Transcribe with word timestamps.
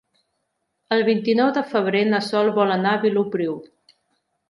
El 0.95 1.03
vint-i-nou 1.09 1.53
de 1.59 1.65
febrer 1.75 2.03
na 2.09 2.25
Sol 2.31 2.53
vol 2.59 2.75
anar 2.81 2.97
a 2.97 3.07
Vilopriu. 3.07 3.59